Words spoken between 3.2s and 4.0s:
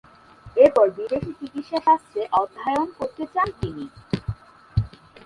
চান তিনি।